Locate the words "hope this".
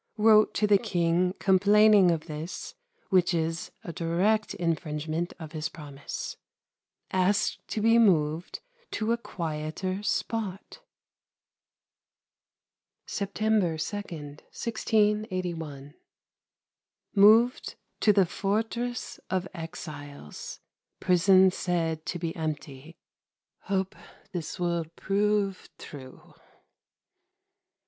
23.65-24.59